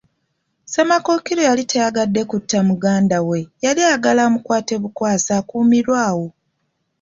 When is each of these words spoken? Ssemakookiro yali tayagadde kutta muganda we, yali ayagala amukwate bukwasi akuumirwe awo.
Ssemakookiro 0.65 1.41
yali 1.49 1.63
tayagadde 1.71 2.21
kutta 2.31 2.57
muganda 2.69 3.17
we, 3.29 3.39
yali 3.65 3.79
ayagala 3.87 4.19
amukwate 4.27 4.73
bukwasi 4.83 5.29
akuumirwe 5.39 5.95
awo. 6.09 6.27